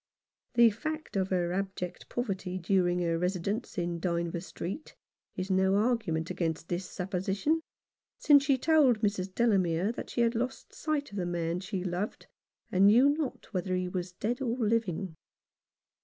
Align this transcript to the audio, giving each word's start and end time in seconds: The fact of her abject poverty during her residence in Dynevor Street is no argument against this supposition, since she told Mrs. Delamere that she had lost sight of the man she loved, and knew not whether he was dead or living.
The 0.55 0.71
fact 0.71 1.15
of 1.15 1.29
her 1.29 1.53
abject 1.53 2.09
poverty 2.09 2.57
during 2.57 2.97
her 3.01 3.19
residence 3.19 3.77
in 3.77 3.99
Dynevor 3.99 4.39
Street 4.41 4.95
is 5.35 5.51
no 5.51 5.75
argument 5.75 6.31
against 6.31 6.69
this 6.69 6.89
supposition, 6.89 7.61
since 8.17 8.43
she 8.43 8.57
told 8.57 9.01
Mrs. 9.01 9.31
Delamere 9.35 9.91
that 9.91 10.09
she 10.09 10.21
had 10.21 10.33
lost 10.33 10.73
sight 10.73 11.11
of 11.11 11.17
the 11.17 11.27
man 11.27 11.59
she 11.59 11.83
loved, 11.83 12.25
and 12.71 12.87
knew 12.87 13.09
not 13.09 13.53
whether 13.53 13.75
he 13.75 13.87
was 13.87 14.13
dead 14.13 14.41
or 14.41 14.57
living. 14.57 15.15